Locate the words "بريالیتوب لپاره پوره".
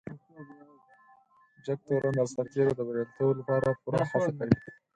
2.87-4.01